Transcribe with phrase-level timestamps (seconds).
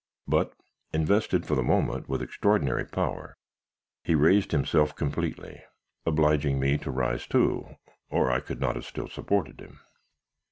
[0.27, 0.55] But,
[0.91, 3.37] invested for the moment with extraordinary power,
[4.03, 5.61] he raised himself completely:
[6.07, 7.75] obliging me to rise too,
[8.09, 9.79] or I could not have still supported him.